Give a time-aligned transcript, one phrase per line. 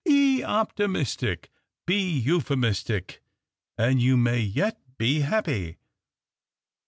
[0.03, 1.51] Be optimistic—
[1.85, 3.21] be euphemistic—
[3.77, 5.77] and you may fet be happy."